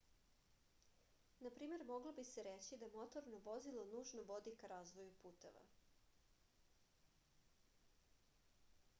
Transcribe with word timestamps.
na 1.43 1.49
primer 1.57 1.83
moglo 1.89 2.13
bi 2.19 2.23
se 2.29 2.43
reći 2.47 2.77
da 2.83 2.87
motorno 2.95 3.41
vozilo 3.47 3.83
nužno 3.91 4.23
vodi 4.31 4.53
ka 4.63 4.71
razvoju 4.71 5.13
puteva 5.25 5.67